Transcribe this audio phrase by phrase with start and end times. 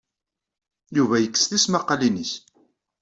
[0.95, 2.31] Yuba yekkes tismaqqalin-nnes.